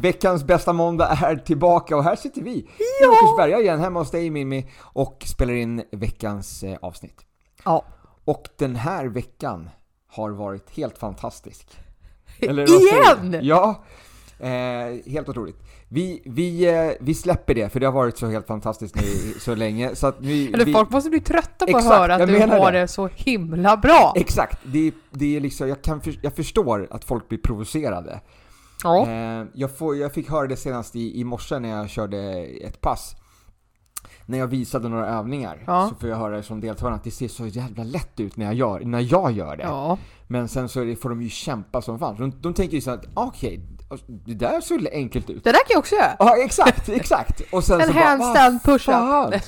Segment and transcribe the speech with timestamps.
[0.00, 4.30] Veckans bästa måndag är tillbaka och här sitter vi i Åkersberga igen hemma hos dig
[4.30, 7.20] Mimmi och spelar in veckans eh, avsnitt.
[7.64, 7.84] Ja.
[8.24, 9.70] Och den här veckan
[10.08, 11.78] har varit helt fantastisk.
[12.40, 12.62] Eller?
[12.62, 13.40] Igen!
[13.42, 13.84] Ja,
[14.38, 15.56] eh, helt otroligt.
[15.88, 19.54] Vi, vi, eh, vi släpper det, för det har varit så helt fantastiskt nu så
[19.54, 19.94] länge.
[19.94, 22.38] Så att vi, Eller vi, folk måste bli trötta på Exakt, att höra att du
[22.40, 22.80] har det.
[22.80, 24.12] det så himla bra.
[24.16, 28.20] Exakt, det, det är liksom, jag, kan jag förstår att folk blir provocerade.
[28.84, 29.06] Ja.
[29.08, 32.80] Eh, jag, får, jag fick höra det senast i, i morse när jag körde ett
[32.80, 33.16] pass.
[34.26, 35.88] När jag visade några övningar Ja.
[35.88, 38.54] så får jag höra från deltagarna att det ser så jävla lätt ut när jag
[38.54, 39.62] gör, när jag gör det.
[39.62, 39.98] ja.
[40.28, 42.16] Men sen så det, får de ju kämpa som fan.
[42.18, 43.60] De, de tänker ju så att, ah, okej,
[44.08, 45.44] det där såg enkelt ut.
[45.44, 46.16] Det där kan jag också göra.
[46.18, 47.42] Ja, exakt, exakt.
[47.52, 49.42] Och sen En handstand push-up.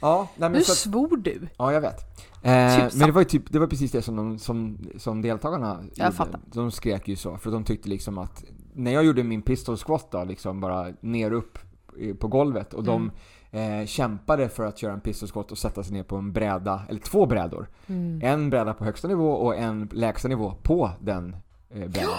[0.00, 1.48] Ja, nej, Nu så svor du.
[1.56, 1.98] ja, jag vet.
[2.42, 2.98] Eh, Tusan.
[2.98, 6.04] men det var ju typ, det var precis det som, de, som, som deltagarna Jag
[6.06, 6.16] gjorde.
[6.16, 6.40] fattar.
[6.44, 10.08] De skrek ju så, för de tyckte liksom att när jag gjorde min pistol squat
[10.10, 11.58] då, liksom bara ner upp
[12.18, 13.10] på golvet och de
[13.52, 13.80] Mm.
[13.80, 16.82] eh, kämpade för att köra en pistol squat och sätta sig ner på en bräda,
[16.88, 17.68] eller två brädor.
[17.86, 18.20] Mm.
[18.22, 21.36] En bräda på högsta nivå och en lägsta nivå på den
[21.70, 22.10] eh, brädan.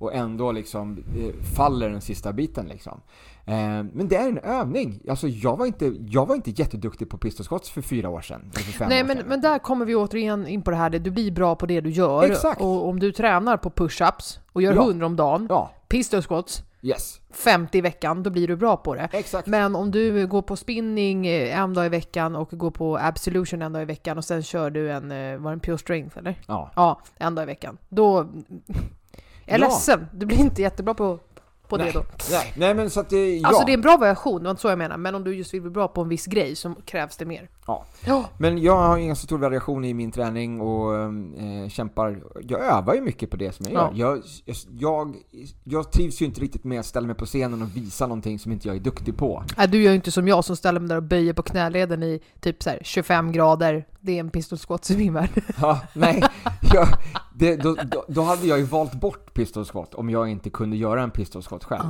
[0.00, 3.00] Och ändå liksom eh, faller den sista biten liksom.
[3.44, 3.54] Eh,
[3.92, 5.00] men det är en övning.
[5.08, 8.50] Alltså jag var inte, jag var inte jätteduktig på pistol squats för fyra år sedan.
[8.52, 9.26] För Nej men, sedan.
[9.28, 11.90] men där kommer vi återigen in på det här, du blir bra på det du
[11.90, 12.22] gör.
[12.22, 12.60] Exakt.
[12.60, 14.82] Och om du tränar på push-ups och gör Ja.
[14.82, 17.20] 100 om dagen, Ja, pistol squats, yes.
[17.30, 19.08] 50 i veckan, då blir du bra på det.
[19.12, 19.46] Exakt.
[19.48, 23.62] Men om du går på spinning eh, en dag i veckan och går på absolution
[23.62, 25.08] en dag i veckan och sen kör du en,
[25.42, 26.40] var det en pure strength eller?
[26.46, 26.70] Ja.
[26.76, 27.78] Ja, en dag i veckan.
[27.88, 28.26] Då...
[29.50, 29.68] Jag är Ja.
[29.68, 31.18] ledsen, du blir inte jättebra på,
[31.68, 31.92] på det Nej.
[31.92, 32.04] då.
[32.30, 33.48] Nej, nej men så att det, ja.
[33.48, 34.96] Alltså det är en bra variation, det var inte så jag menar.
[34.96, 37.48] Men om du just vill bli bra på en viss grej så krävs det mer.
[37.66, 37.84] Ja.
[38.06, 38.24] Ja.
[38.38, 42.22] Men jag har ingen så stor variation i min träning och eh, kämpar.
[42.48, 43.90] Jag övar ju mycket på det som jag gör.
[43.94, 45.16] Jag, jag,
[45.64, 48.52] jag trivs ju inte riktigt med att ställa mig på scenen och visa någonting som
[48.52, 49.44] inte jag är duktig på.
[49.56, 52.02] Nej, du gör ju inte som jag som ställer mig där och böjer på knäleden
[52.02, 53.86] i typ så här 25 grader.
[54.00, 55.42] Det är en pistol squat i min värld.
[55.60, 56.22] Ja, nej.
[56.72, 56.88] Jag,
[57.40, 60.76] det, då, då, då hade jag ju valt bort pistol squat om jag inte kunde
[60.76, 61.84] göra en pistol squat själv.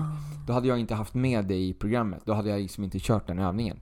[0.47, 2.21] Då hade jag inte haft med det i programmet.
[2.25, 3.77] Då hade jag liksom inte kört den övningen.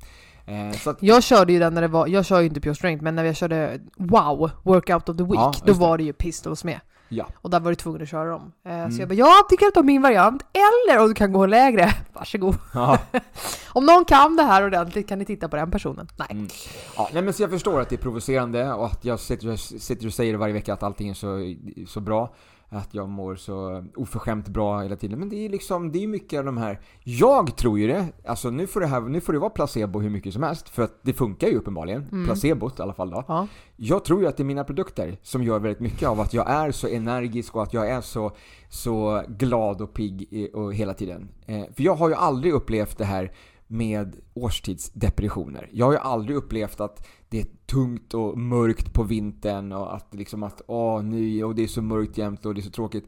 [0.47, 2.75] Eh, så att, Jag körde ju den när det var, jag kör ju inte pure
[2.75, 6.13] strength, men när jag körde wow, workout of the week, Ja, då var det ju
[6.13, 6.81] pistols med.
[7.09, 7.27] Ja.
[7.37, 8.53] Och där var du tvungen att köra dem.
[8.65, 8.93] Eh, Mm.
[8.93, 11.93] Så jag bara, ja, du kan ta min variant, eller om du kan gå lägre,
[12.13, 12.57] varsågod.
[12.75, 12.99] ja.
[13.73, 16.09] Om någon kan det här ordentligt kan ni titta på den personen.
[16.19, 16.29] Nej.
[16.31, 16.49] Mm.
[16.97, 20.07] Ja, nej men så jag förstår att det är provocerande och att jag sitter, sitter
[20.07, 21.55] och säger varje vecka att allting är så,
[21.89, 22.35] så bra.
[22.71, 25.19] Att jag mår så oförskämt bra hela tiden.
[25.19, 26.81] Men det är liksom, det är mycket av de här...
[27.05, 28.07] Jag tror ju det.
[28.27, 30.69] Alltså nu får det, här, nu får det vara placebo hur mycket som helst.
[30.69, 32.07] För att det funkar ju uppenbarligen.
[32.13, 32.27] Mm.
[32.27, 33.25] Placebot i alla fall då.
[33.29, 33.47] Ja.
[33.77, 36.51] Jag tror ju att det är mina produkter som gör väldigt mycket av att jag
[36.51, 38.33] är så energisk och att jag är så,
[38.69, 41.29] så glad och pigg och hela tiden.
[41.47, 43.33] Eh, för jag har ju aldrig upplevt det här
[43.69, 45.69] med årstidsdepressioner.
[45.73, 50.15] Jag har ju aldrig upplevt att det är tungt och mörkt på vintern och att
[50.15, 53.05] liksom att åh nu, och det är så mörkt jämt och det är så tråkigt.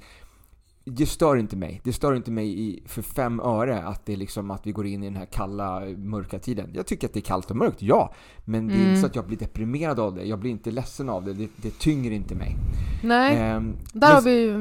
[0.84, 1.80] Det stör inte mig.
[1.84, 4.86] Det stör inte mig i, för fem öre att det är liksom att vi går
[4.86, 6.70] in i den här kalla, mörka tiden.
[6.74, 8.14] Jag tycker att det är kallt och mörkt, ja.
[8.44, 8.88] Men det är Mm.
[8.88, 10.24] inte så att jag blir deprimerad av det.
[10.24, 11.32] Jag blir inte ledsen av det.
[11.32, 12.56] Det, det tynger inte mig.
[13.02, 14.52] Nej, Ehm, där men, har vi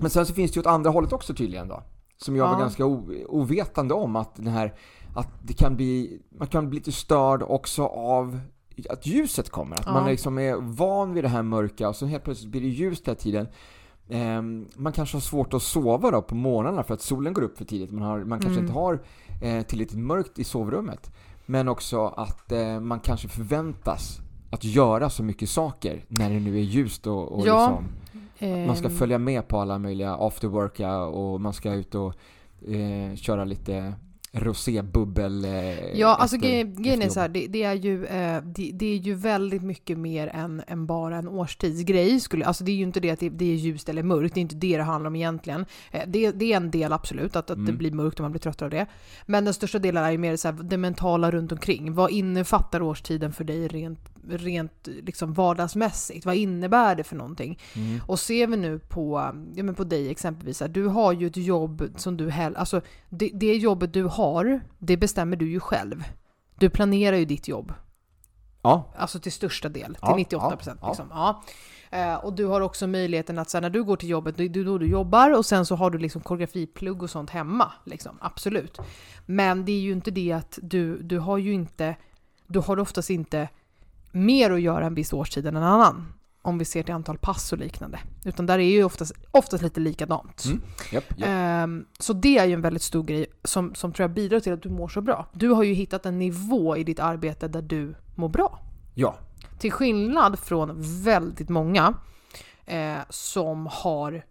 [0.00, 1.82] men sen så finns det ju åt andra hållet också tydligen då.
[2.16, 2.52] Som jag Ja.
[2.52, 4.74] var ganska o, ovetande om att den här,
[5.14, 8.40] att det kan bli, man kan bli lite störd också av
[8.90, 9.76] att ljuset kommer.
[9.76, 9.92] Att Ja.
[9.92, 13.06] man liksom är van vid det här mörka och så helt plötsligt blir det ljust
[13.08, 13.46] hela tiden.
[14.08, 17.58] Ehm, man kanske har svårt att sova då på morgnarna för att solen går upp
[17.58, 17.90] för tidigt.
[17.92, 18.64] Man, har, man kanske Mm.
[18.64, 19.02] inte har
[19.42, 21.10] eh, tillräckligt mörkt i sovrummet.
[21.46, 24.20] Men också att eh, man kanske förväntas
[24.50, 27.66] att göra så mycket saker när det nu är ljust och, och Ja.
[27.68, 27.84] liksom
[28.66, 32.14] man ska ehm, följa med på alla möjliga afterworka och man ska ut och
[32.68, 33.94] eh, köra lite
[34.34, 38.86] rosébubbel eh, Ja, alltså grejen är så här, det, det, är ju, eh, det, det
[38.86, 42.20] är ju väldigt mycket mer än, än bara en årstidsgrej.
[42.20, 44.40] Skulle, alltså det är ju inte det att det, det är ljust eller mörkt, det
[44.40, 45.66] är inte det det handlar om egentligen.
[45.90, 47.76] Eh, det, det är en del absolut, att, att det Mm.
[47.76, 48.86] blir mörkt och man blir tröttare av det.
[49.26, 51.94] Men den största delen är ju mer så här, det mentala runt omkring.
[51.94, 56.26] Vad innefattar årstiden för dig rent rent liksom vardagsmässigt.
[56.26, 57.58] Vad innebär det för någonting?
[57.76, 58.00] Mm.
[58.06, 61.36] Och ser vi nu på, ja, men på dig exempelvis, här, du har ju ett
[61.36, 66.04] jobb som du hellre, alltså det, det jobbet du har, det bestämmer du ju själv.
[66.58, 67.72] Du planerar ju ditt jobb,
[68.62, 70.78] Ja, alltså till största del, till Ja, 98 procent.
[70.82, 71.06] ja, liksom.
[71.10, 71.42] ja.
[71.90, 74.44] Eh, och du har också möjligheten att så här, när du går till jobbet, det
[74.44, 77.72] är då du jobbar och sen så har du liksom koreografiplugg och sånt hemma.
[77.84, 78.18] Liksom.
[78.20, 78.78] Absolut.
[79.26, 81.96] Men det är ju inte det att du, du har ju inte,
[82.46, 83.48] du har oftast inte
[84.14, 86.12] mer att göra en viss årstid än en annan.
[86.42, 87.98] Om vi ser till antal pass och liknande.
[88.24, 90.44] Utan där är ju oftast, oftast lite likadant.
[90.44, 90.62] Mm.
[90.92, 91.28] japp, japp.
[91.28, 94.52] Ehm, så det är ju en väldigt stor grej som, som tror jag bidrar till
[94.52, 95.26] att du mår så bra.
[95.32, 98.58] Du har ju hittat en nivå i ditt arbete där du mår bra.
[98.94, 99.14] ja.
[99.58, 100.72] Till skillnad från
[101.02, 101.94] väldigt många
[102.66, 104.24] eh, som har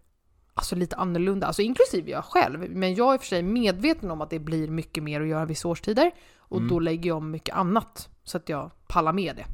[0.54, 4.30] alltså lite annorlunda, alltså inklusive jag själv, men jag är för sig medveten om att
[4.30, 6.68] det blir mycket mer att göra vissa årstider och Mm.
[6.68, 9.44] då lägger jag om mycket annat så att jag pallar med det.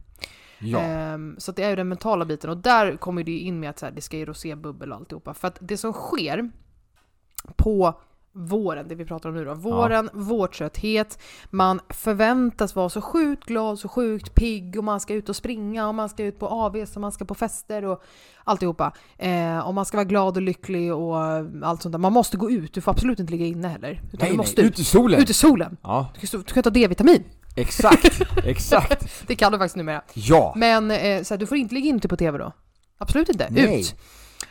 [0.61, 0.79] Ja.
[0.81, 3.71] Ehm, så det är ju den mentala biten och där kommer det ju in med
[3.71, 5.35] att så här, det ska ju rosébubbel och alltihopa.
[5.35, 6.51] För att det som sker
[7.57, 7.95] på
[8.33, 11.19] våren, det vi pratar om nu då, våren, vårtrötthet,
[11.51, 15.89] man förväntas vara så sjukt glad, så sjukt pigg och man ska ut och springa
[15.89, 18.03] och man ska ut på AVs och man ska på fester och
[18.45, 18.93] alltihopa.
[19.19, 21.17] Eh, och man ska vara glad och lycklig och
[21.62, 21.99] allt sånt där.
[21.99, 23.91] Man måste gå ut, du får absolut inte ligga inne heller.
[23.91, 25.21] Utan Nej, du nej, måste ut i solen!
[25.21, 25.77] Ut i solen!
[25.83, 27.25] Ja, Du ska, du ska ta D-vitamin!
[27.56, 29.23] Exakt, exakt.
[29.26, 30.02] Det kan du faktiskt numera.
[30.14, 32.52] Ja, Men eh, så här, du får inte ligga inte på TV då.
[32.99, 33.47] Absolut inte.
[33.50, 33.81] Nej.
[33.81, 33.94] Ut!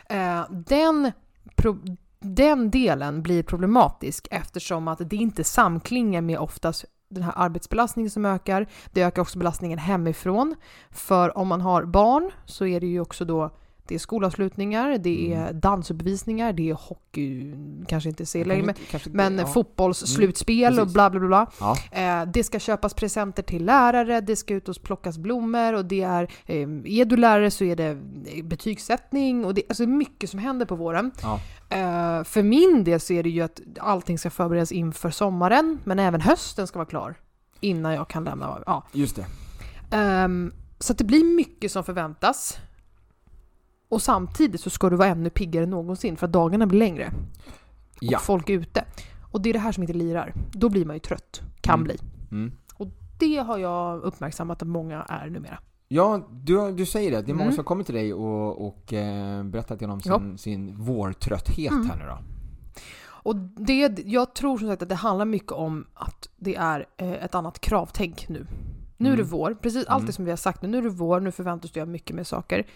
[0.08, 1.12] Eh, den,
[1.56, 8.10] pro- den delen blir problematisk eftersom att det inte samklingar med oftast den här arbetsbelastningen
[8.10, 8.66] som ökar.
[8.92, 10.54] Det ökar också belastningen hemifrån.
[10.90, 13.56] För om man har barn så är det ju också då
[13.86, 17.54] det är skolavslutningar, det är dansuppvisningar, det är hockey,
[17.88, 19.46] kanske inte ser längre, men, inte- men ja.
[19.46, 21.46] fotbollsslutspel Mm, och bla bla bla.
[21.60, 21.76] Ja.
[21.92, 26.02] Eh, det ska köpas presenter till lärare, det ska ut och plockas blommor och det
[26.02, 27.98] är, eh, är du lärare så är det
[28.34, 31.10] eh, betygssättning och det är alltså mycket som händer på våren.
[31.22, 31.40] Ja.
[31.70, 35.98] Eh, för min del så är det ju att allting ska förberedas inför sommaren, men
[35.98, 37.14] även hösten ska vara klar
[37.60, 38.62] innan jag kan lämna.
[38.66, 38.86] Ja.
[38.92, 39.26] Just det.
[39.96, 42.58] Ehm, så det blir mycket som förväntas.
[43.90, 47.12] Och samtidigt så ska du vara ännu piggare än någonsin för att dagarna blir längre
[48.00, 48.18] Ja.
[48.18, 48.84] och folk är ute.
[49.32, 50.34] Och det är det här som inte lirar.
[50.52, 51.40] Då blir man ju trött.
[51.60, 51.84] Kan Mm.
[51.84, 51.98] bli.
[52.30, 52.52] Mm.
[53.18, 55.58] Det har jag uppmärksammat att många är numera.
[55.88, 57.22] Ja, du, du säger det.
[57.22, 57.54] Det är många Mm.
[57.54, 61.86] som kommer till dig och, och eh, berättar till om sin, sin vårtrötthet Mm.
[61.90, 62.18] här nu då.
[63.08, 67.12] Och det, jag tror som sagt att det handlar mycket om att det är eh,
[67.12, 68.46] ett annat kravtänk nu.
[68.96, 69.30] Nu är det Mm.
[69.30, 70.12] vår, precis allt det Mm.
[70.12, 70.68] som vi har sagt nu.
[70.68, 72.66] Nu är det vår, nu förväntas du göra mycket mer saker.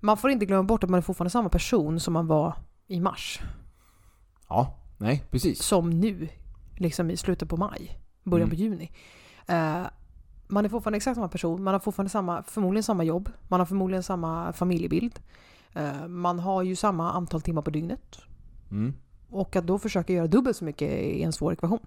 [0.00, 2.54] Man får inte glömma bort att man är fortfarande samma person som man var
[2.86, 3.40] i mars.
[4.48, 5.62] Ja, nej, precis.
[5.62, 6.28] Som nu,
[6.76, 8.56] liksom i slutet på maj, början Mm.
[8.56, 8.92] på juni.
[9.46, 9.82] Eh,
[10.48, 13.66] man är fortfarande exakt samma person, man har fortfarande samma, förmodligen samma jobb, man har
[13.66, 15.18] förmodligen samma familjebild.
[15.72, 18.18] Eh, man har ju samma antal timmar på dygnet.
[18.70, 18.94] Mm.
[19.30, 21.78] Och att då försöka göra dubbelt så mycket är en svår ekvation.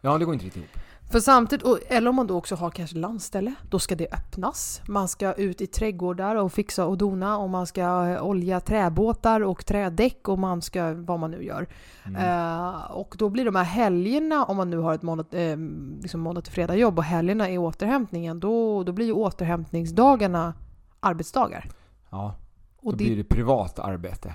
[0.00, 0.76] Ja, det går inte riktigt ihop.
[1.12, 4.82] För samtidigt, och- eller om man då också har kanske landställe, då ska det öppnas.
[4.88, 9.40] Man ska ut i trädgårdar och fixa och dona och man ska eh, olja träbåtar
[9.40, 11.66] och trädäck och man ska, vad man nu gör.
[12.04, 12.16] Mm.
[12.22, 15.56] Eh, och då blir de här helgerna, om man nu har ett måndag, eh,
[16.02, 20.54] liksom måndag till fredag jobb och helgerna är återhämtningen, då, då blir ju återhämtningsdagarna
[21.00, 21.68] arbetsdagar.
[22.10, 22.34] Ja,
[22.76, 24.34] Och då det, blir det privat arbete.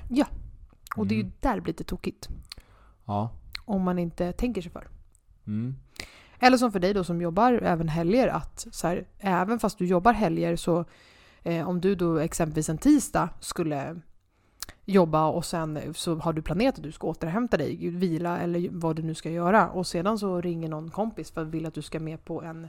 [0.97, 1.33] och det är ju Mm.
[1.41, 2.27] där det blir lite tokigt.
[3.05, 3.29] Ja.
[3.65, 4.87] Om man inte tänker sig för.
[5.47, 5.75] Mm.
[6.39, 9.85] Eller som för dig då som jobbar även helger att så här, även fast du
[9.85, 10.85] jobbar helger så
[11.43, 14.01] eh, om du då exempelvis en tisdag skulle
[14.85, 18.95] jobba och sen så har du planerat att du ska återhämta dig, vila eller vad
[18.95, 21.81] du nu ska göra och sedan så ringer någon kompis för att vill att du
[21.81, 22.67] ska med på en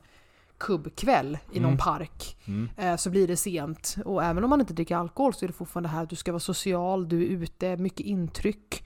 [0.58, 1.78] kubbkväll i någon Mm.
[1.78, 2.68] park Mm.
[2.76, 5.52] eh, så blir det sent och även om man inte dricker alkohol så är det
[5.52, 8.84] fortfarande här att du ska vara social, du är ute, mycket intryck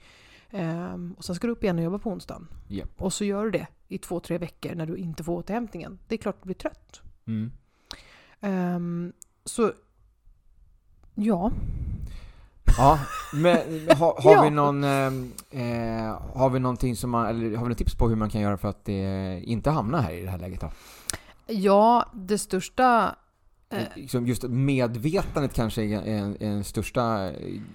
[0.53, 2.47] Ehm, och sen ska du upp igen och jobba på onsdagen.
[2.67, 2.89] Japp.
[3.01, 5.99] Och så gör du det i två, tre veckor när du inte får återhämtningen.
[6.07, 7.01] Det är klart du blir trött.
[7.27, 7.51] Mm.
[8.41, 9.13] Ehm,
[9.45, 9.71] så
[11.15, 11.51] ja,
[12.77, 12.99] Ja,
[13.33, 13.57] men
[13.97, 14.41] har, har Ja.
[14.43, 15.07] vi någon, eh,
[15.49, 18.41] eh, har vi någonting som man, eller har vi något tips på hur man kan
[18.41, 20.71] göra för att det inte hamnar här i det här läget då?
[21.47, 23.11] ja det största eh,
[23.95, 27.33] Liksom just medvetandet kanske är en, en största eh,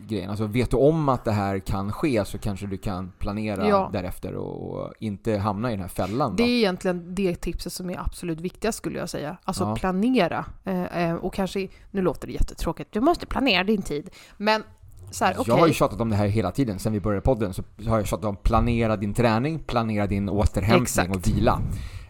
[0.08, 0.30] grejen.
[0.30, 3.90] Alltså vet du om att det här kan ske så kanske du kan planera Ja.
[3.92, 7.98] därefter och, inte hamna i den här fällan Det är egentligen det tipset som är
[8.00, 9.36] absolut viktigast skulle jag säga.
[9.44, 9.74] Alltså Ja.
[9.76, 10.44] planera.
[10.64, 14.10] Eh, eh, och kanske, nu låter det jättetråkigt, du måste planera din tid.
[14.36, 14.62] Men
[15.10, 15.44] så här, okej.
[15.46, 17.98] Jag har ju tjatat om det här hela tiden, sen vi började podden så har
[17.98, 21.16] jag tjatat om planera din träning, planera din återhämtning Exakt.
[21.16, 21.60] och vila.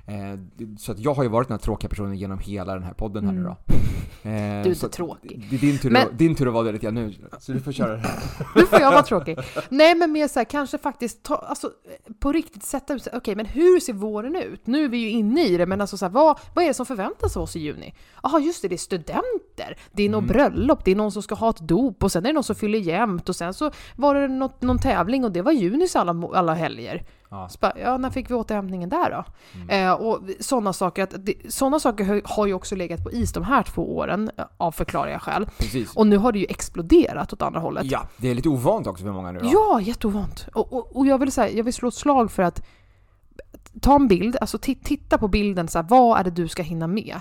[0.09, 0.38] Eh,
[0.79, 3.27] så att jag har ju varit den här tråkiga personen genom hela den här podden
[3.27, 3.50] här nu då.
[3.50, 3.79] Eh,
[4.23, 4.62] Mm.
[4.62, 5.47] Du är så tråkig.
[5.50, 7.53] Det är din tur, Men- att, din tur att vara det lite grann nu, så
[7.53, 8.19] du får köra det här.
[8.57, 9.38] Nu får jag vara tråkig.
[9.69, 11.71] Nej men mer så här, kanske faktiskt ta, alltså,
[12.19, 14.67] på riktigt sätta ut okej men hur ser våren ut?
[14.67, 16.75] Nu är vi ju inne i det, men alltså så här, vad, vad är det
[16.75, 17.95] som förväntas av oss i juni?
[18.23, 21.35] Jaha just det, det är studenter, det är något bröllop, det är någon som ska
[21.35, 24.15] ha ett dop och sen är det någon som fyller jämnt och sen så var
[24.15, 27.05] det något, någon tävling och det var junis alla, alla helger.
[27.30, 27.49] Ja.
[27.49, 29.25] Så bara, ja, när fick vi återhämtningen där då?
[29.75, 33.42] Eh, och sådana saker, att det, såna saker har- ju också legat på is de
[33.44, 35.47] här två åren, eh, av förklarliga skäl.
[35.58, 35.97] Precis.
[35.97, 37.85] Och nu har det ju exploderat åt andra hållet.
[37.87, 39.50] Ja, det är lite ovant också för många nu då.
[39.52, 40.49] Ja, jätteovant.
[40.54, 42.62] Och, och, och jag, vill säga, jag vill slå ett slag för att
[43.80, 46.62] ta en bild, alltså ti- titta på bilden, så här, vad är det du ska
[46.62, 47.20] hinna med?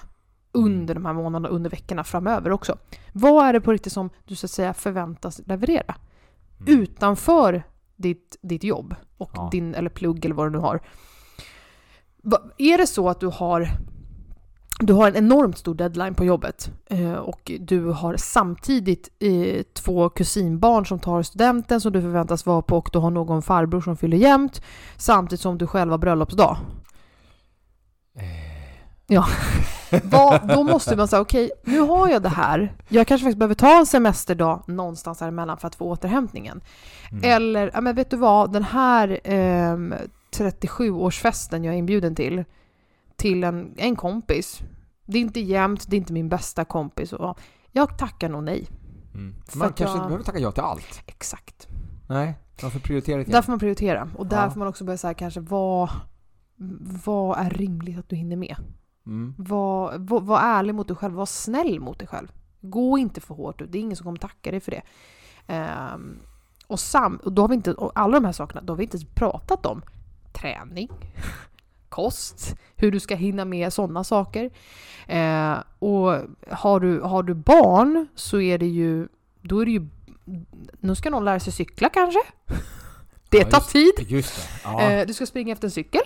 [0.51, 2.77] Under de här månaderna, under veckorna framöver också.
[3.13, 5.95] Vad är det på riktigt som du så att säga förväntas leverera?
[6.59, 6.79] Mm.
[6.81, 7.63] Utanför
[7.95, 9.50] ditt, ditt jobb, och Ja.
[9.51, 10.79] din, eller plugg eller vad du nu har.
[12.57, 13.69] Är det så att du har
[14.79, 20.09] du har en enormt stor deadline på jobbet eh, och du har samtidigt eh, två
[20.09, 23.97] kusinbarn som tar studenten som du förväntas vara på och du har någon farbror som
[23.97, 24.62] fyller jämnt
[24.97, 26.57] samtidigt som du själv har bröllopsdag.
[29.07, 29.25] Ja.
[30.03, 32.73] Vad, då måste man säga okej, nu har jag det här.
[32.87, 36.61] Jag kanske faktiskt behöver ta en semesterdag någonstans här emellan för att få återhämtningen.
[37.11, 37.23] Mm.
[37.23, 39.93] Eller, ja men vet du vad, den här ehm,
[40.35, 42.43] 37-årsfesten jag är inbjuden till,
[43.15, 44.59] till en, en kompis.
[45.05, 47.13] Det är inte jämnt, det är inte min bästa kompis.
[47.13, 47.39] Och
[47.71, 48.67] jag tackar nog nej.
[49.13, 49.35] Mm.
[49.55, 51.01] Man kanske jag- inte behöver tacka ja till allt.
[51.05, 51.67] Exakt.
[52.07, 54.09] Nej, man får prioritera lite Där får man prioritera.
[54.17, 54.49] Och där Ja.
[54.49, 55.89] får man också börja säga kanske vad,
[57.05, 58.55] vad är rimligt att du hinner med?
[59.07, 59.33] Mm.
[59.37, 62.31] Var, var, var ärlig mot dig själv, var snäll mot dig själv.
[62.61, 64.81] Gå inte för hårt ut, det är ingen som kommer tacka dig för det.
[65.47, 66.19] Ehm,
[66.67, 68.83] och, sam, och då har vi inte, och alla de här sakerna, då har vi
[68.83, 69.81] inte ens pratat om
[70.33, 70.89] träning,
[71.89, 74.49] kost, hur du ska hinna med sådana saker.
[75.07, 76.21] Eh, och
[76.51, 79.07] har du, har du barn så är det ju,
[79.41, 79.87] då är det ju,
[80.79, 82.19] nu ska någon lära sig cykla kanske?
[83.29, 83.93] Det Ja, tar just- tid.
[84.11, 84.43] Just det.
[84.63, 84.81] Ja.
[84.81, 86.01] Eh, du ska springa efter en cykel.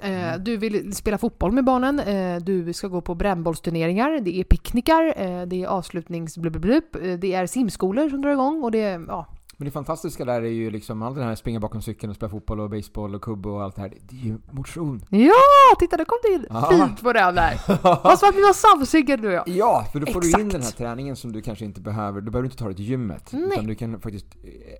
[0.00, 1.98] Eh, Du vill spela fotboll med barnen.
[2.00, 4.20] Eh, Du ska gå på brännbollsturneringar.
[4.20, 5.04] Det är picknickar.
[5.16, 6.84] eh, Det är avslutningsblubblublubb.
[7.02, 9.26] eh, Det är simskolor som drar igång och det är, ja.
[9.58, 12.30] Men det fantastiska där är ju liksom allt det här springa bakom cykeln och spela
[12.30, 13.92] fotboll och baseball och kubb och allt det här.
[14.08, 15.00] Det är ju motion.
[15.10, 15.32] Ja,
[15.78, 16.68] titta det kom det in Ja.
[16.70, 17.54] fint på den där.
[18.04, 19.48] Vad som att vi var samsynkat du och jag.
[19.48, 20.52] Ja, för då får du in Exakt.
[20.52, 22.20] den här träningen som du kanske inte behöver.
[22.20, 23.30] Då behöver du inte ta dig till gymmet.
[23.32, 23.42] Nej.
[23.52, 24.26] Utan du kan faktiskt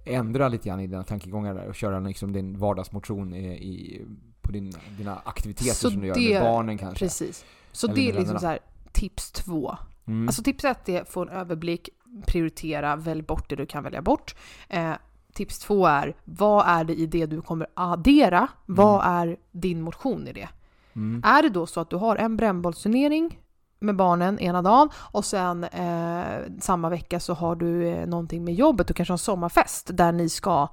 [0.05, 4.05] ändra lite grann i dina tankegångar där och köra liksom din vardagsmotion i, i,
[4.47, 7.05] på din, dina aktiviteter Så som du gör det- med barnen kanske.
[7.05, 7.45] Precis.
[7.73, 8.41] Så Eller det är liksom vännerna.
[8.41, 8.59] så här
[8.93, 9.77] tips två.
[10.07, 10.29] Mm.
[10.29, 11.89] Alltså tips ett är få en överblick,
[12.27, 14.35] prioritera, välj bort det du kan välja bort.
[14.69, 14.93] Eh,
[15.35, 18.49] tips två är, vad är det i det du kommer addera?
[18.67, 20.49] Vad är din motion i det?
[20.97, 21.23] Mm.
[21.25, 23.41] Är det då så att du har en brännbollsturnering
[23.81, 26.25] med barnen ena dagen och sen eh,
[26.61, 30.13] samma vecka så har du eh, någonting med jobbet, du kanske har en sommarfest där
[30.13, 30.69] ni ska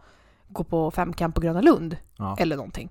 [0.48, 2.36] gå på femkamp på Gröna Lund Ja.
[2.39, 2.89] eller någonting.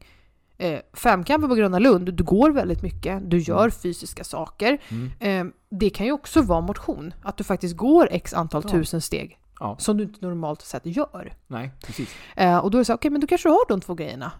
[0.62, 4.78] Eh, femkampen på Gröna Lund, du går väldigt mycket, du gör fysiska saker.
[4.88, 5.10] Mm.
[5.48, 8.70] Eh, det kan ju också vara motion, att du faktiskt går x antal Ja.
[8.70, 9.76] tusen steg Ja.
[9.78, 11.32] som du inte normalt sett gör.
[11.46, 12.14] Nej, precis.
[12.36, 14.32] Eh, och då är det så, okej men då kanske du har de två grejerna.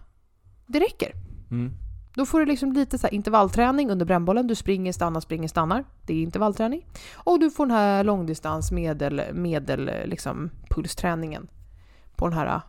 [0.67, 1.11] Det räcker.
[1.51, 1.73] Mm.
[2.15, 4.47] Då får du liksom lite så intervallträning under brännbollen.
[4.47, 5.83] Du springer, stannar, springer, stannar.
[6.05, 6.85] Det är intervallträning.
[7.15, 11.47] Och du får den här långdistans medel, medel liksom pulsträningen
[12.15, 12.61] på den här eh,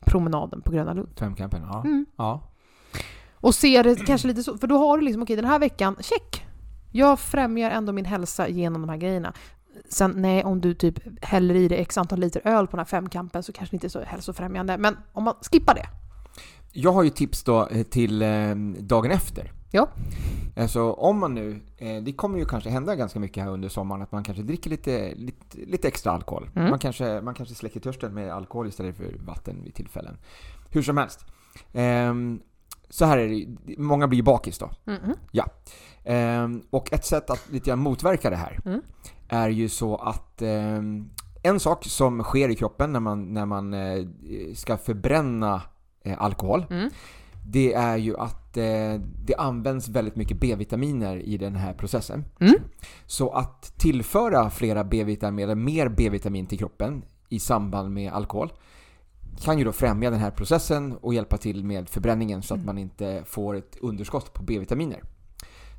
[0.00, 1.08] promenaden på Gröna Lund.
[1.18, 1.80] Femkampen, ja.
[1.84, 2.06] Mm.
[2.16, 2.42] ja.
[3.46, 5.96] Och ser det kanske lite så, för då har du liksom, okej den här veckan,
[6.00, 6.46] check!
[6.92, 9.32] Jag främjar ändå min hälsa genom de här grejerna.
[9.88, 12.84] Sen nej, om du typ häller i dig x antal liter öl på den här
[12.84, 14.78] femkampen så kanske det inte är så hälsofrämjande.
[14.78, 15.86] Men om man skippar det.
[16.72, 19.52] Jag har ju tips då eh, till eh, dagen efter.
[19.70, 19.88] Ja.
[20.56, 24.02] Alltså om man nu, eh, det kommer ju kanske hända ganska mycket här under sommaren
[24.02, 26.50] att man kanske dricker lite, lite, lite extra alkohol.
[26.56, 26.70] Mm.
[26.70, 30.18] Man, kanske, man kanske släcker törsten med alkohol istället för vatten vid tillfällen.
[30.70, 31.26] Hur som helst.
[32.88, 33.46] Så här är det
[33.78, 34.70] många blir bakis då.
[34.84, 35.14] Mhm.
[36.04, 38.80] Ehm, och ett sätt att lite grann motverka det här Mm.
[39.28, 41.10] är ju så att ehm,
[41.42, 44.04] en sak som sker i kroppen när man, när man eh,
[44.54, 45.62] ska förbränna
[46.04, 46.90] eh, alkohol Mm.
[47.46, 48.94] det är ju att eh,
[49.26, 52.24] det används väldigt mycket B-vitaminer i den här processen.
[52.40, 52.54] Mm.
[53.06, 58.52] Så att tillföra flera B-vitamin, eller mer B-vitamin till kroppen i samband med alkohol
[59.44, 62.66] kan ju då främja den här processen och hjälpa till med förbränningen så att Mm.
[62.66, 65.02] man inte får ett underskott på B-vitaminer.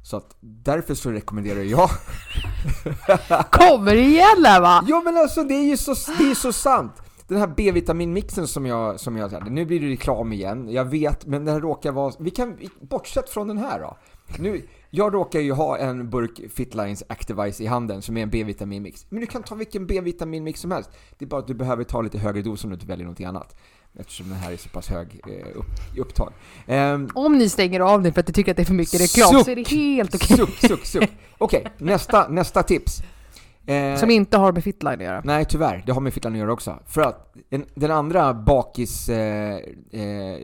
[0.04, 1.90] Så att därför så rekommenderar jag...
[3.52, 4.86] Kommer igen där va?
[4.88, 6.94] Ja men alltså det är ju så, det är så sant!
[7.28, 11.46] den här B-vitaminmixen som jag, som jag nu blir det reklam igen, jag vet, men
[11.46, 13.98] den råkar vara, vi kan, bortsett från den här då.
[14.40, 19.06] Nu, jag råkar ju ha en burk Fitlines Activise i handen som är en B-vitaminmix.
[19.10, 20.90] Men du kan ta vilken B-vitaminmix som helst.
[21.18, 23.26] Det är bara att du behöver ta lite högre dos om du inte väljer någonting
[23.26, 23.56] annat.
[24.00, 25.66] Eftersom den här är så pass hög eh, upp,
[25.98, 26.34] upptag.
[26.68, 29.02] Um, om ni stänger av den för att ni tycker att det är för mycket
[29.02, 30.44] reklam suck, så är det helt okej.
[30.44, 30.56] Okay.
[30.56, 31.10] Suck, suck, suck.
[31.38, 33.02] Okej, okay, nästa, nästa tips.
[33.68, 35.22] Eh, som inte har med Fitline att göra?
[35.26, 35.84] Nej, tyvärr.
[35.86, 36.80] Det har med Fitline att göra också.
[36.88, 39.10] För att den, den andra bakis...
[39.10, 39.56] Eh,
[39.92, 40.38] eh,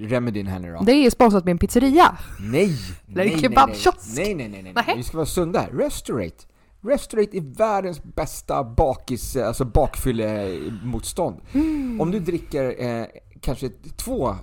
[0.00, 0.82] remedin här nu då.
[0.82, 2.18] Det är sponsrat med en pizzeria.
[2.40, 2.72] Nej!
[3.12, 4.16] Eller en kebabkiosk.
[4.16, 4.94] Nej, nej, nej, nej, nej.
[4.96, 5.68] Vi ska vara sunda här.
[5.68, 6.44] Restorate.
[6.80, 11.40] Restorate är världens bästa bakis, alltså bakfyllemotstånd.
[11.52, 12.00] Mm.
[12.00, 13.06] Om du dricker eh,
[13.40, 14.34] kanske två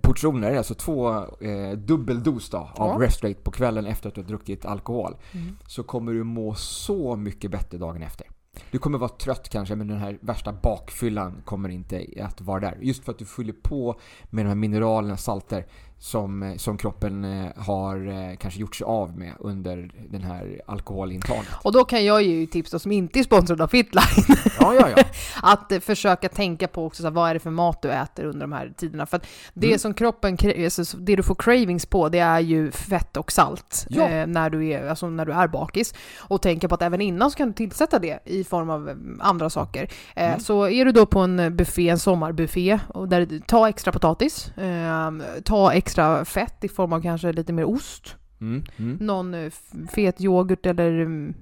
[0.00, 1.08] portioner, alltså två
[1.40, 3.06] eh, dubbeldos då, av ja.
[3.06, 5.56] Restorate på kvällen efter att du har druckit alkohol, mm.
[5.66, 8.26] så kommer du må så mycket bättre dagen efter.
[8.70, 12.78] Du kommer vara trött kanske, men den här värsta bakfyllan kommer inte att vara där.
[12.80, 14.00] Just för att du fyller på
[14.30, 15.66] med de här mineralerna, salter,
[16.00, 21.48] som, som kroppen eh, har eh, kanske gjort sig av med under den här alkoholintaget.
[21.62, 24.36] Och då kan jag ge tips då, som inte är sponsrad av Fitline.
[24.60, 25.02] Ja, ja, ja.
[25.42, 28.24] att eh, försöka tänka på också så här, vad är det för mat du äter
[28.24, 29.06] under de här tiderna.
[29.06, 29.78] För att det mm.
[29.78, 34.26] som kroppen, alltså, det du får cravings på, det är ju fett och salt eh,
[34.26, 35.94] när, du är, alltså, när du är bakis.
[36.18, 39.50] Och tänka på att även innan så kan du tillsätta det i form av andra
[39.50, 39.90] saker.
[40.16, 40.40] Eh, mm.
[40.40, 45.12] Så är du då på en buffé, en sommarbuffé, och där, ta extra potatis, eh,
[45.44, 48.16] ta extra extra fett i form av kanske lite mer ost.
[48.40, 48.96] Mm, mm.
[49.00, 49.52] Någon eh,
[49.90, 51.34] fet yoghurt eller mm,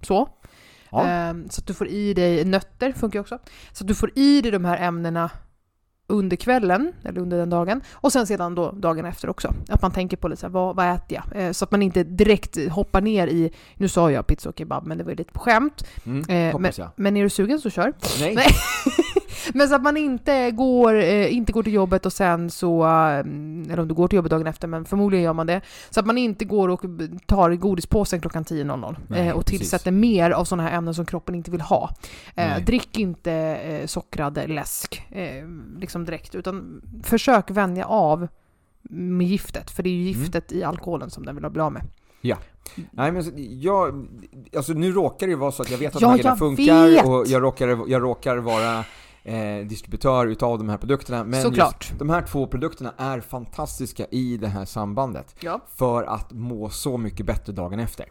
[0.00, 0.28] så.
[0.90, 1.06] Ja.
[1.06, 3.38] Ehm, så att du får i dig nötter, funkar också.
[3.72, 5.30] Så att du får i dig de här ämnena
[6.06, 9.54] under kvällen, eller under den dagen, och sen sedan då dagen efter också.
[9.68, 11.42] Att man tänker på lite så här, vad, vad äter jag?
[11.42, 14.86] Eh, så att man inte direkt hoppar ner i, nu sa jag pizza och kebab,
[14.86, 15.84] men det var ju lite på skämt.
[16.06, 17.92] Mm, eh, men, men är du sugen så kör.
[18.20, 18.34] Nej.
[18.34, 18.46] Nej.
[19.54, 23.70] Men så att man inte går, eh, inte går till jobbet och sen så, mm,
[23.70, 25.60] eller om du går till jobbet dagen efter, men förmodligen gör man det.
[25.90, 26.82] Så att man inte går och
[27.26, 30.00] tar godispåsen klockan 10.00 eh, och tillsätter precis.
[30.00, 31.90] mer av sådana här ämnen som kroppen inte vill ha.
[32.34, 35.44] Eh, drick inte eh, sockrad läsk eh,
[35.78, 38.28] liksom direkt, utan försök vänja av
[38.90, 40.20] med giftet, för det är ju mm.
[40.20, 40.62] giftet mm.
[40.62, 41.82] i alkoholen som den vill bli av med.
[42.20, 42.36] Ja.
[42.90, 44.06] Nej men jag,
[44.56, 47.06] alltså nu råkar det ju vara så att jag vet att ja, grejerna funkar vet.
[47.06, 48.84] och jag råkar, jag råkar vara
[49.24, 51.24] eh, distributör utav de här produkterna.
[51.24, 51.86] Men Såklart.
[51.90, 55.36] just de här två produkterna är fantastiska i det här sambandet.
[55.40, 55.60] Ja.
[55.76, 58.06] För att må så mycket bättre dagen efter.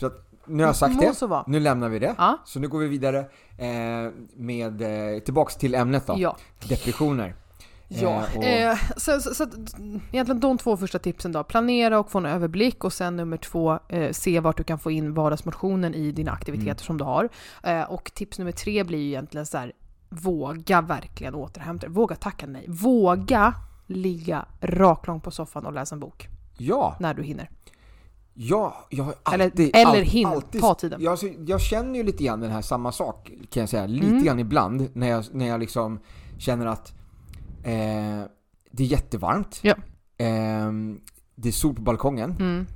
[0.00, 2.14] Så att, nu har jag sagt det, nu lämnar vi det.
[2.18, 2.38] Ja.
[2.44, 3.18] Så nu går vi vidare
[3.58, 6.14] eh, med, eh, tillbaks till ämnet då.
[6.18, 6.36] Ja.
[6.68, 7.34] Depressioner.
[7.88, 8.44] Ja, eh, och...
[8.44, 9.46] eh, så, så, så,
[10.12, 11.44] egentligen de två första tipsen då.
[11.44, 14.90] Planera och få en överblick och sen nummer två, eh, se vart du kan få
[14.90, 16.78] in vardagsmotionen i dina aktiviteter mm.
[16.78, 17.28] som du har.
[17.62, 19.72] Eh, och tips nummer tre blir ju egentligen så här,
[20.22, 21.94] våga verkligen återhämta dig.
[21.94, 22.64] Våga tacka nej.
[22.68, 23.54] Våga
[23.86, 26.28] ligga raklång på soffan och läsa en bok.
[26.58, 26.96] Ja.
[27.00, 27.50] När du hinner.
[28.34, 29.76] Ja, jag har alltid...
[29.76, 31.02] Eller, eller hinn, alltid, ta tiden.
[31.02, 33.86] Jag, alltså, jag känner ju lite grann den här samma sak, kan jag säga.
[33.86, 34.24] Lite mm.
[34.24, 35.98] grann ibland när jag, när jag liksom
[36.38, 36.94] känner att
[37.62, 38.24] eh,
[38.70, 39.60] det är jättevarmt.
[39.62, 39.74] Ja.
[40.16, 40.72] Eh,
[41.34, 42.30] det är sol på balkongen.
[42.30, 42.66] Mm.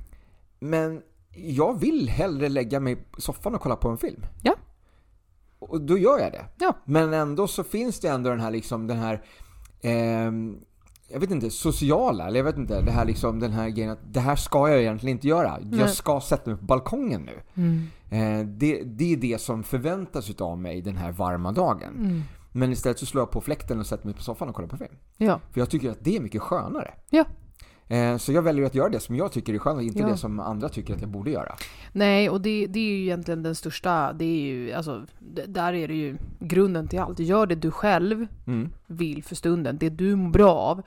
[0.59, 1.01] Men
[1.35, 4.25] jag vill hellre lägga mig på soffan och kolla på en film.
[4.43, 4.55] Ja.
[5.61, 6.45] Och då gör jag det.
[6.59, 6.73] Ja.
[6.85, 9.23] Men ändå så finns det ändå den här liksom den här
[9.81, 10.31] eh,
[11.13, 14.13] jag vet inte, sociala, eller jag vet inte, det här liksom, den här grejen att
[14.13, 15.57] det här ska jag egentligen inte göra.
[15.61, 15.79] Nej.
[15.79, 17.39] Jag ska sätta mig på balkongen nu.
[17.55, 17.87] Mm.
[18.09, 21.95] Eh, det, det är det som förväntas av mig den här varma dagen.
[21.95, 22.21] Mm.
[22.51, 24.77] Men istället så slår jag på fläkten och sätter mig på soffan och kollar på
[24.77, 24.95] film.
[25.17, 25.39] Ja.
[25.51, 26.93] För jag tycker att det är mycket skönare.
[27.09, 27.25] Ja.
[27.91, 30.07] Eh, så jag väljer att göra det som jag tycker är skönt, inte ja.
[30.07, 31.55] det som andra tycker att jag borde göra.
[31.91, 35.05] Nej, och det, det är ju egentligen den största, det är ju, alltså,
[35.47, 37.19] där är det ju grunden till allt.
[37.19, 38.69] Gör det du själv mm.
[38.87, 40.81] vill för stunden, det du mår bra av.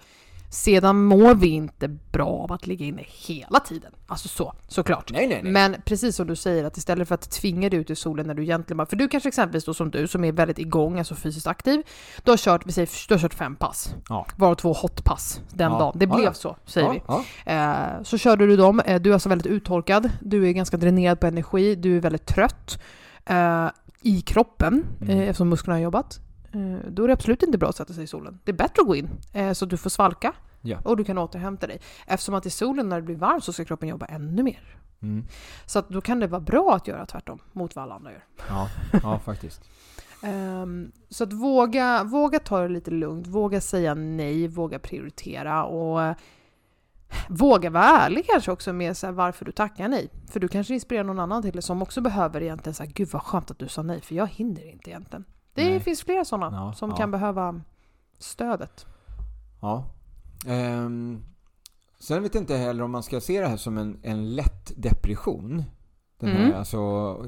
[0.54, 3.92] Sedan mår vi inte bra av att ligga inne hela tiden.
[4.06, 5.12] Alltså så, såklart.
[5.12, 5.52] Nej, nej, nej.
[5.52, 8.34] Men precis som du säger, att istället för att tvinga dig ut i solen när
[8.34, 8.86] du egentligen bara...
[8.86, 11.82] För du kanske exempelvis då som du, som är väldigt igång, alltså fysiskt aktiv.
[12.24, 13.94] Du har kört, vi säger, du har kört fem pass.
[14.08, 14.26] Ja.
[14.36, 15.78] Varav två hotpass den ja.
[15.78, 15.98] dagen.
[15.98, 17.00] Det blev ja, så, säger vi.
[17.44, 21.20] Eh, så körde du dem, eh, du är alltså väldigt uttorkad, du är ganska dränerad
[21.20, 22.78] på energi, du är väldigt trött.
[23.26, 23.68] Eh,
[24.00, 25.18] i kroppen, mm.
[25.18, 26.20] eh, eftersom musklerna har jobbat.
[26.54, 28.38] Eh, då är det absolut inte bra att sätta sig i solen.
[28.44, 30.78] Det är bättre att gå in eh, så att du får svalka ja.
[30.84, 31.80] och du kan återhämta dig.
[32.06, 34.78] Eftersom att i solen när det blir varmt så ska kroppen jobba ännu mer.
[35.02, 35.24] Mm.
[35.66, 38.24] Så att då kan det vara bra att göra tvärtom mot vad alla andra gör.
[38.48, 38.68] Ja,
[39.02, 39.60] ja faktiskt.
[40.62, 46.14] um, så att våga, våga ta det lite lugnt, våga säga nej, våga prioritera och
[47.28, 50.10] Våga vara ärlig kanske också med så varför du tackar nej.
[50.30, 53.22] För du kanske inspirerar någon annan till det som också behöver egentligen säga gud vad
[53.22, 55.24] skönt att du sa nej för jag hinner inte egentligen.
[55.54, 55.80] Det Nej.
[55.80, 56.96] finns flera sådana Ja, som ja.
[56.96, 57.60] kan behöva
[58.18, 58.86] stödet.
[59.60, 59.84] Ja.
[60.46, 61.22] Ehm,
[62.00, 64.72] sen vet jag inte heller om man ska se det här som en, en lätt
[64.76, 65.62] depression.
[66.18, 66.58] Den här, Mm.
[66.58, 66.76] alltså,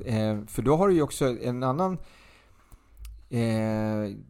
[0.06, 1.98] eh, för då har du ju också en annan...
[3.28, 3.40] Eh,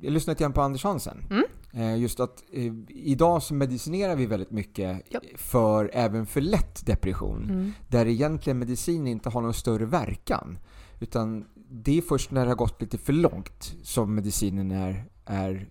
[0.00, 1.24] jag lyssnade grann på Anders Hansen.
[1.30, 1.44] Mm.
[1.74, 5.22] Eh, just att eh, idag så medicinerar vi väldigt mycket Japp.
[5.34, 7.44] för, även för lätt depression.
[7.50, 7.72] Mm.
[7.88, 10.58] Där egentligen medicin inte har någon större verkan.
[11.00, 15.68] Utan det är först när det har gått lite för långt som medicinen är, är,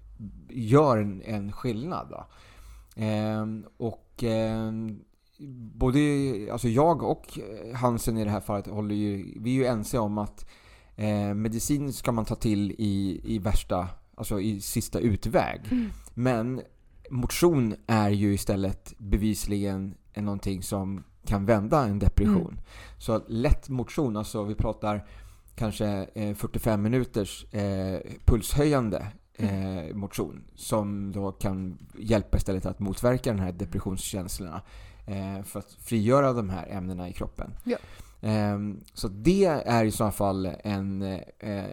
[0.49, 2.07] gör en, en skillnad.
[2.09, 2.25] Då.
[2.95, 4.99] Ehm, och ehm,
[5.77, 5.99] både
[6.51, 7.39] alltså jag och
[7.73, 10.45] Hansen i det här fallet håller ju, vi är ju ense om att
[10.95, 15.61] eh, medicin ska man ta till i, i värsta, alltså i sista utväg.
[15.71, 15.89] Mm.
[16.13, 16.61] Men
[17.09, 22.51] motion är ju istället bevisligen en någonting som kan vända en depression.
[22.51, 22.63] Mm.
[22.97, 25.07] Så lätt motion, alltså vi pratar
[25.55, 33.31] kanske eh, 45 minuters eh, pulshöjande eh, motion som då kan hjälpa istället att motverka
[33.31, 34.61] den här depressionskänslorna
[35.07, 37.51] eh, för att frigöra de här ämnena i kroppen.
[37.63, 37.77] Ja.
[38.21, 41.01] Ehm, så det är i så fall en,
[41.39, 41.65] eh,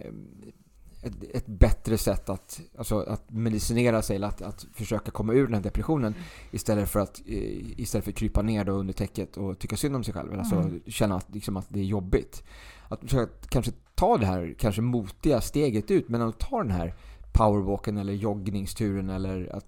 [1.02, 5.44] ett, ett bättre sätt att, alltså att medicinera sig eller att, att försöka komma ur
[5.44, 6.14] den här depressionen
[6.50, 9.96] istället för att, eh, istället för att krypa ner då under täcket och tycka synd
[9.96, 10.38] om sig själv.
[10.38, 10.80] Alltså Mm.
[10.86, 12.42] känna att, liksom, att det är jobbigt.
[12.88, 16.94] Att försöka kanske ta det här kanske motiga steget ut men att ta den här
[17.32, 19.66] powerwalken eller joggningsturen eller att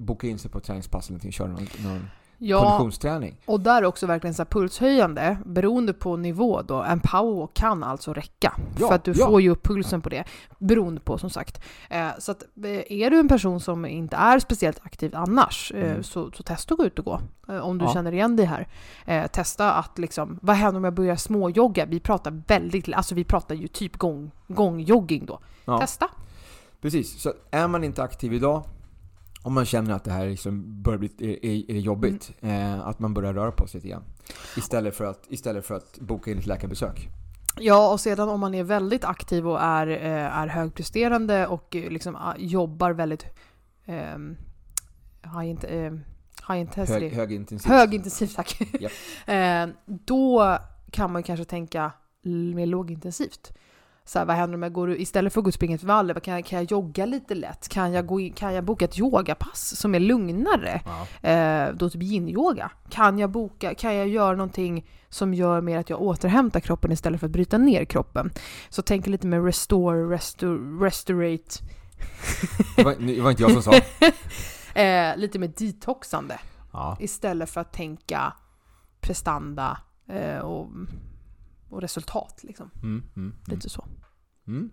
[0.00, 2.06] boka in sig på ett träningspass eller någonting, köra någon, någon
[2.38, 3.36] Ja, konditionsträning.
[3.46, 6.82] och där är också verkligen så här pulshöjande, beroende på nivå då.
[6.82, 8.54] En powerwalk kan alltså räcka.
[8.80, 9.26] Ja, för att du ja.
[9.26, 10.24] får ju upp pulsen på det,
[10.58, 11.60] beroende på som sagt.
[11.90, 15.90] Eh, så att eh, är du en person som inte är speciellt aktiv annars, eh,
[15.90, 16.02] Mm.
[16.02, 17.20] så, så testa att gå ut och gå.
[17.48, 17.92] Eh, om du Ja.
[17.92, 18.68] känner igen dig här.
[19.06, 21.86] Eh, testa att liksom, vad händer om jag börjar småjogga?
[21.86, 25.38] Vi pratar väldigt, alltså vi pratar ju typ gång, gångjogging då.
[25.80, 26.08] Testa.
[26.80, 28.62] Precis, så är man inte aktiv idag
[29.46, 33.14] om man känner att det här liksom börjar bli är, är, jobbigt, eh, att man
[33.14, 34.04] börjar röra på sig lite grann.
[34.56, 37.08] Istället för att, istället för att boka in ett läkarbesök.
[37.60, 41.90] Ja, och sedan om man är väldigt aktiv och är, eh, är högpresterande och eh,
[41.90, 43.24] liksom ah, jobbar väldigt
[43.84, 44.36] ehm,
[45.22, 45.92] high, eh,
[46.48, 47.00] high intensity.
[47.00, 47.72] Hög, högintensivt.
[47.72, 48.60] Högintensivt, tack.
[48.80, 48.92] Japp.
[49.26, 50.58] eh, då
[50.90, 51.92] kan man kanske tänka
[52.54, 53.52] mer lågintensivt.
[54.08, 56.20] Så här, vad händer om jag går istället för att gå och springa ett valv,
[56.20, 57.68] kan jag, kan jag jogga lite lätt?
[57.68, 60.80] Kan jag, gå kan jag boka ett yogapass som är lugnare?
[61.22, 61.28] Ja.
[61.30, 62.70] eh, då typ yin-yoga?
[62.90, 67.20] Kan jag boka, kan jag göra någonting som gör mer att jag återhämtar kroppen istället
[67.20, 68.30] för att bryta ner kroppen?
[68.68, 71.64] Så tänk lite mer restore, restor, restorate,
[72.76, 73.72] Det, var, det var inte jag som sa.
[74.80, 76.38] eh, lite mer detoxande
[76.72, 76.96] Ja.
[77.00, 78.32] istället för att tänka
[79.00, 80.68] prestanda eh, och,
[81.76, 82.70] och resultat liksom.
[82.82, 83.34] Mm, mm, mm.
[83.46, 83.84] Lite så.
[84.48, 84.70] Mm.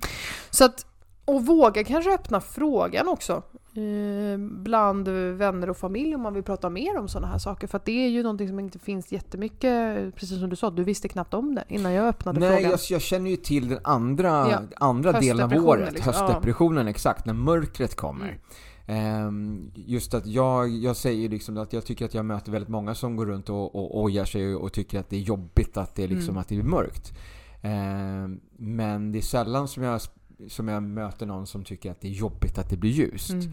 [0.49, 0.85] Så att,
[1.25, 3.33] och våga kanske öppna frågan också
[3.75, 7.67] eh, bland vänner och familj om man vill prata mer om sådana här saker.
[7.67, 11.07] För det är ju någonting som inte finns jättemycket, precis som du sa, du visste
[11.07, 12.71] knappt om det innan jag öppnade Nej, frågan.
[12.71, 14.61] jag, jag känner ju till den andra, Ja.
[14.75, 15.93] andra delen av året.
[15.93, 16.21] liksom, ja.
[16.21, 17.25] Höstdepressionen, exakt.
[17.25, 18.39] När mörkret kommer.
[18.87, 22.95] Ehm, just att jag, jag säger liksom att jag tycker att jag möter väldigt många
[22.95, 26.07] som går runt och, och ojar sig och tycker att det är jobbigt att det,
[26.07, 26.37] liksom, Mm.
[26.37, 27.13] att det är mörkt.
[27.61, 30.01] Ehm, men det är sällan som jag,
[30.47, 33.29] som jag möter någon som tycker att det är jobbigt att det blir ljust.
[33.29, 33.51] Mm.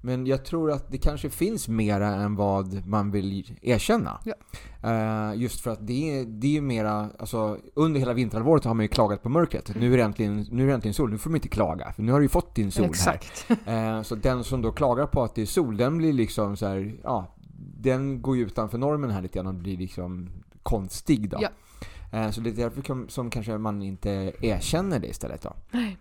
[0.00, 4.20] Men jag tror att det kanske finns mera än vad man vill erkänna.
[4.24, 4.34] Ja.
[4.82, 8.84] Eh, just för att det är, det är mera, alltså under hela vinterhalvåret har man
[8.84, 9.76] ju klagat på mörkret.
[9.76, 11.92] Nu, är det äntligen, nu är det äntligen sol, nu får man inte klaga.
[11.92, 13.46] För nu har du ju fått din sol Exakt.
[13.48, 13.56] här.
[13.96, 16.66] Eh, så den som då klagar på att det är sol, den blir liksom så
[16.66, 17.34] här, ja,
[17.80, 20.30] den går ju utanför normen här lite grann och blir liksom
[20.62, 21.38] konstig då.
[21.40, 21.48] Ja.
[22.12, 25.52] Eh, så det är därför som kanske man inte erkänner det istället då.
[25.70, 25.96] Nej.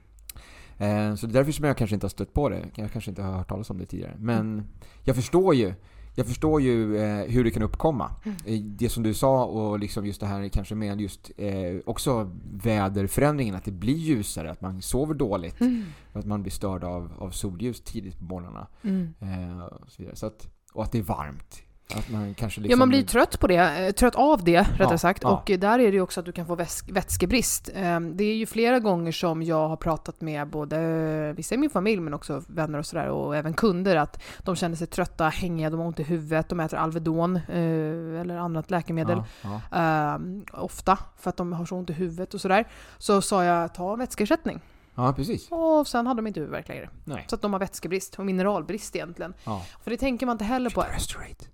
[0.80, 2.66] Eh, Så det är därför som jag kanske inte har stött på det.
[2.76, 4.16] Jag kanske inte har hört talas om det tidigare.
[4.20, 4.66] Men Mm.
[5.04, 5.74] jag förstår ju
[6.16, 8.12] jag förstår ju eh, hur det kan uppkomma.
[8.26, 8.38] Mm.
[8.46, 11.52] Eh, Det som du sa och liksom just det här kanske med just eh,
[11.86, 15.84] också väderförändringen, att det blir ljusare, att man sover dåligt, Mm.
[16.14, 18.68] att man blir störd av, av solljus tidigt på morgnarna.
[18.82, 19.14] Mm.
[19.20, 20.16] Eh, och, så vidare.
[20.16, 21.62] Så att, och att det är varmt.
[21.96, 22.80] Att man kanske Ja, liksom...
[22.80, 23.56] man blir trött på det,
[23.88, 25.24] eh, trött av det rättare Ja, sagt.
[25.24, 25.30] ja.
[25.30, 26.56] Och eh, där är det ju också att du kan få
[26.88, 27.70] vätskebrist.
[27.76, 31.70] Ehm, Det är ju flera gånger som jag har pratat med både vissa i min
[31.70, 35.70] familj men också vänner och sådär och även kunder att de känner sig trötta, hängiga,
[35.70, 39.24] de har ont i huvudet, de äter Alvedon eh, eller annat läkemedel.
[39.42, 39.78] Ja, ja.
[39.80, 42.68] Ehm, ofta för att de har så ont i huvudet och sådär.
[42.98, 44.60] Så sa jag ta vätskeersättning.
[44.96, 45.48] ja, precis.
[45.52, 46.90] Och sen hade de inte huvudvärk längre.
[47.06, 47.26] Nej.
[47.30, 49.34] Så att de har vätskebrist och mineralbrist egentligen.
[49.46, 49.62] Ja.
[49.84, 50.82] För det tänker man inte heller på.
[50.82, 51.46] Restorate.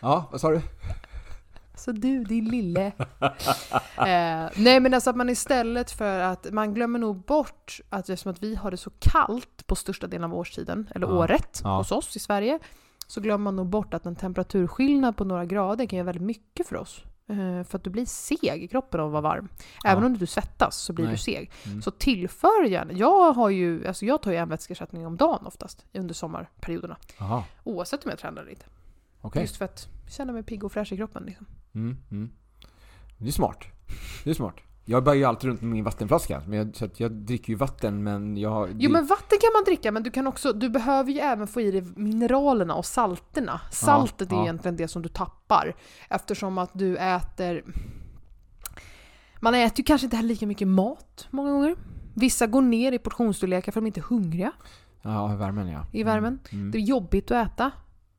[0.00, 0.60] Ja, vad sa du?
[1.74, 2.92] Så du, din lille.
[3.98, 8.32] eh, nej men alltså att man istället för att, man glömmer nog bort att eftersom
[8.32, 11.12] att vi har det så kallt på största delen av årstiden, eller Ja.
[11.12, 11.76] året, Ja.
[11.76, 12.58] hos oss i Sverige,
[13.06, 16.68] så glömmer man nog bort att en temperaturskillnad på några grader kan göra väldigt mycket
[16.68, 17.02] för oss.
[17.30, 19.48] Eh, för att du blir seg i kroppen av att vara varm.
[19.84, 20.06] Även Ja.
[20.06, 21.14] om du svettas så blir Nej.
[21.14, 21.50] du seg.
[21.66, 21.82] Mm.
[21.82, 25.84] Så tillför gärna, jag har ju, alltså jag tar ju en vätskeersättning om dagen oftast
[25.94, 26.96] under sommarperioderna.
[27.18, 28.64] Jaha, Oavsett om jag tränar eller inte.
[29.20, 29.42] Okej.
[29.42, 31.46] Just för att känna mig pigg och fräsch i kroppen liksom.
[31.74, 32.30] Mm, mm.
[33.18, 33.64] Det är smart.
[34.24, 34.56] Det är smart.
[34.84, 37.56] Jag bär ju alltid runt med min vattenflaska, men jag, så att jag dricker ju
[37.56, 38.68] vatten men jag...
[38.78, 41.60] Jo men vatten kan man dricka men du kan också, du behöver ju även få
[41.60, 43.60] i dig mineralerna och salterna.
[43.70, 44.42] Saltet är ja.
[44.42, 45.76] egentligen det som du tappar.
[46.08, 47.64] Eftersom att du äter...
[49.40, 51.76] Man äter ju kanske inte heller lika mycket mat många gånger.
[52.14, 54.52] Vissa går ner i portionsstorlekar för att de inte är hungriga
[55.02, 55.86] Ja, värmen ja.
[55.92, 56.40] i värmen.
[56.52, 56.70] Mm.
[56.70, 57.70] Det är jobbigt att äta.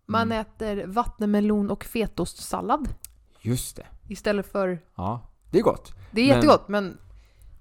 [0.09, 0.41] Man Mm.
[0.41, 2.89] äter vattenmelon och fetostsallad
[3.41, 3.85] Just det.
[4.07, 4.79] istället för...
[4.95, 5.93] Ja, det är gott.
[6.11, 6.97] Det är Men- jättegott men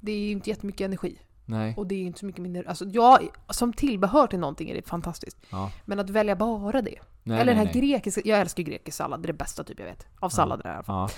[0.00, 1.18] det är ju inte jättemycket energi.
[1.44, 1.74] Nej.
[1.76, 2.64] Och det är ju inte så mycket mindre...
[2.68, 5.36] Alltså jag, som tillbehör till någonting är det fantastiskt.
[5.50, 5.72] Ja.
[5.84, 6.98] Men att välja bara det.
[7.22, 7.74] Nej, Eller den här nej.
[7.90, 10.06] grekiska, jag älskar ju grekisk sallad, det är det bästa typ jag vet.
[10.20, 11.10] Av sallader i alla fall.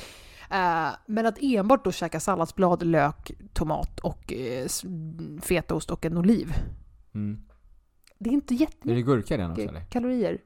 [0.50, 0.86] Ja.
[0.88, 4.66] Eh, men att enbart då käka salladsblad, lök, tomat och eh,
[5.42, 6.52] fetaost och en oliv.
[7.14, 7.40] Mm.
[8.18, 9.80] Det är inte Är jättemycket det gurka i den också eller?
[9.80, 10.38] kalorier.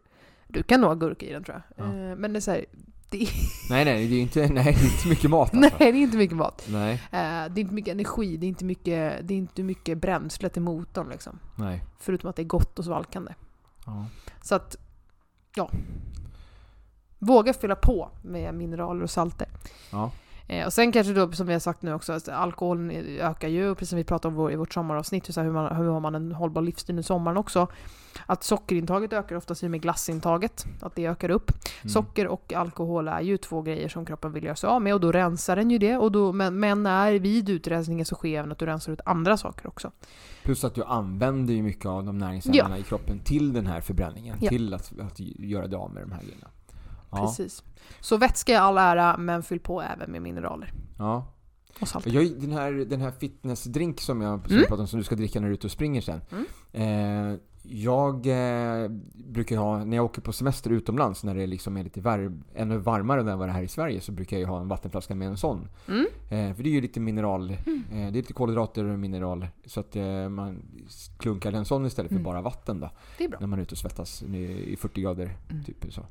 [0.54, 1.86] Du kan nog ha gurka i den tror jag.
[1.86, 1.92] Ja.
[1.92, 2.64] Eh, men det är så här,
[3.10, 3.28] det är,
[3.70, 5.78] Nej, nej, det är inte, nej, det är inte mycket mat nej alltså.
[5.78, 6.64] det är inte mycket mat.
[6.68, 6.92] Nej.
[6.94, 10.48] Eh, det är inte mycket energi, det är inte mycket, det är inte mycket bränsle
[10.48, 11.38] till motorn liksom.
[11.56, 11.84] Nej.
[11.98, 13.34] Förutom att det är gott och svalkande.
[13.86, 14.06] Ja.
[14.42, 14.76] Så att,
[15.54, 15.70] ja.
[17.18, 19.48] Våga fylla på med mineraler och salter.
[19.92, 20.10] Ja.
[20.54, 22.90] Eh, och sen kanske då, som vi har sagt nu också, att alkoholen
[23.20, 25.76] ökar ju, precis som vi pratade om vår- i vårt sommaravsnitt, så här, hur, man,
[25.76, 27.68] hur har man en hållbar livsstil under sommaren också.
[28.26, 31.50] Att sockerintaget ökar oftast i och med glassintaget, att det ökar upp.
[31.50, 31.90] Mm.
[31.90, 35.00] Socker och alkohol är ju två grejer som kroppen vill göra sig av med och
[35.00, 35.96] då rensar den ju det.
[35.96, 39.36] Och då, men, men när vid utrensningen så sker även att du rensar ut andra
[39.36, 39.90] saker också.
[40.42, 44.36] Plus att du använder ju mycket av de näringsämnena i kroppen till den här förbränningen.
[44.40, 44.48] Ja.
[44.48, 46.48] Till att, att göra dig av med de här grejerna.
[47.14, 47.26] Ja.
[47.26, 47.62] Precis.
[48.00, 51.26] Så vätska är all ära, men fyll på även med mineraler ja.
[51.80, 52.06] och salt.
[52.06, 54.62] Jag, den, här, den här fitnessdrink som jag, som Mm.
[54.66, 56.20] pratade om, som du ska dricka när du är ute och springer sen.
[56.72, 61.84] Eh, jag eh, brukar ha, när jag åker på semester utomlands, när det liksom är
[61.84, 64.60] lite var, ännu varmare än vad det är här i Sverige, så brukar jag ha
[64.60, 65.68] en vattenflaska med en sån.
[65.88, 66.06] Mm.
[66.30, 67.56] Eh, för det är ju lite mineral, eh,
[67.90, 69.46] det är lite kolhydrater och mineral.
[69.66, 70.62] Så att eh, man
[71.18, 72.24] klunkar en sån istället för Mm.
[72.24, 72.90] bara vatten då.
[73.40, 75.36] När man är ute och svettas i i 40 grader.
[75.50, 75.64] Mm.
[75.64, 76.06] Typ så.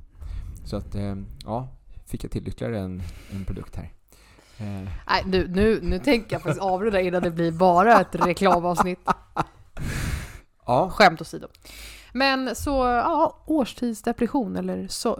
[0.65, 1.67] Så att, eh, ja,
[2.05, 3.91] fick jag till ytterligare en, en produkt här.
[4.57, 8.99] Eh, Nej, nu, nu, nu tänker jag faktiskt avrunda innan det blir bara ett reklamavsnitt.
[10.65, 11.47] ja, Skämt åsido.
[12.13, 15.19] Men så, ja, årstidsdepression eller så,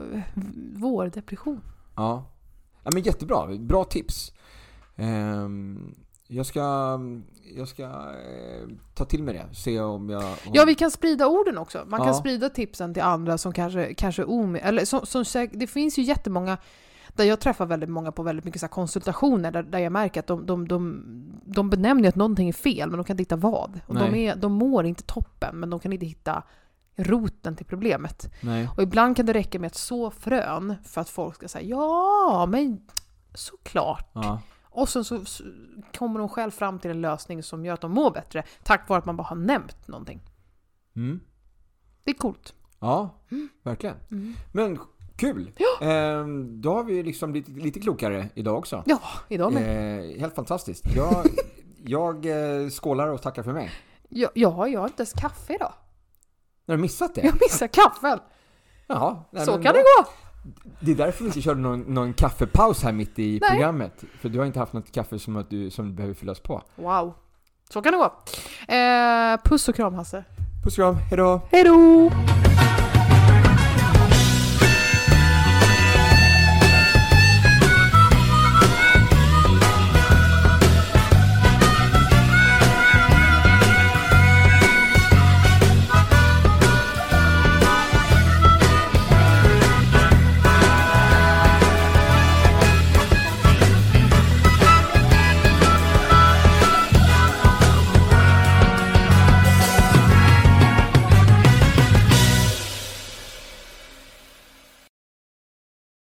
[0.73, 1.61] vårdepression.
[1.95, 2.25] Ja.
[2.83, 3.47] ja men jättebra.
[3.59, 4.33] Bra tips.
[4.95, 5.95] Ehm,
[6.33, 6.99] jag ska,
[7.55, 9.55] jag ska eh, ta till mig det.
[9.55, 10.23] Se om jag...
[10.23, 11.83] Om, Ja, vi kan sprida orden också.
[11.87, 12.13] Man kan Ja.
[12.13, 16.57] sprida tipsen till andra som kanske, kanske om, eller som, som det finns ju jättemånga
[17.15, 20.27] där jag träffar väldigt många på väldigt mycket så konsultationer där, där jag märker att
[20.27, 21.03] de, de, de,
[21.45, 23.79] de benämner att någonting är fel men de kan inte hitta vad.
[23.87, 26.43] Och de, är, de mår inte toppen men de kan inte hitta
[26.95, 28.33] roten till problemet.
[28.41, 28.69] Nej.
[28.77, 32.45] Och ibland kan det räcka med att så frön för att folk ska säga ja,
[32.49, 32.81] men
[33.33, 34.11] såklart.
[34.13, 34.41] Ja.
[34.73, 35.21] Och sen så
[35.97, 38.99] kommer de själv fram till en lösning som gör att de mår bättre tack vare
[38.99, 40.21] att man bara har nämnt någonting.
[40.95, 41.19] Mm.
[42.03, 42.53] Det är coolt.
[42.79, 43.09] Ja,
[43.63, 43.95] verkligen.
[44.11, 44.33] Mm.
[44.51, 44.79] Men
[45.15, 45.51] kul!
[45.81, 48.83] Ehm, då har vi liksom blivit lite klokare idag också.
[48.85, 49.99] Ja, idag med.
[50.13, 50.95] Eh, helt fantastiskt.
[50.95, 51.25] Jag,
[51.85, 53.71] jag eh, skålar och tackar för mig.
[54.09, 55.73] Ja, ja, jag har inte ens kaffe idag.
[56.67, 57.21] Har du missat det?
[57.21, 58.19] Jag missar kaffen.
[58.87, 59.23] Jaha.
[59.31, 60.09] nej, så kan då- det gå.
[60.79, 63.49] Det är därför vi inte körde någon, någon kaffepaus här mitt i Nej.
[63.49, 64.03] programmet.
[64.21, 66.61] För du har inte haft något kaffe som, att du, som behöver fyllas på.
[66.75, 67.13] Wow.
[67.69, 68.13] Så kan det gå.
[68.73, 70.23] Eh, puss och kram Hasse.
[70.63, 71.41] Puss och kram, hejdå!
[71.51, 72.42] Hej då!